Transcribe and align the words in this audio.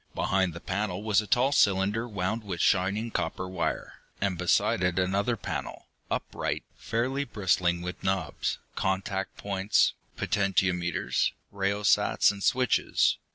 Behind 0.15 0.55
the 0.55 0.59
panel 0.59 1.03
was 1.03 1.21
a 1.21 1.27
tall 1.27 1.51
cylinder 1.51 2.07
wound 2.07 2.43
with 2.43 2.59
shining 2.59 3.11
copper 3.11 3.47
wire, 3.47 3.99
and 4.19 4.35
beside 4.35 4.81
it 4.81 4.97
another 4.97 5.37
panel, 5.37 5.85
upright, 6.09 6.63
fairly 6.75 7.23
bristling 7.23 7.83
with 7.83 8.03
knobs, 8.03 8.57
contact 8.73 9.37
points, 9.37 9.93
potentiometers, 10.17 11.33
rheostats 11.51 12.31
and 12.31 12.41
switches. 12.43 13.17